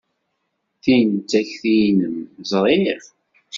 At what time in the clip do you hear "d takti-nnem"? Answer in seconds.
1.17-2.17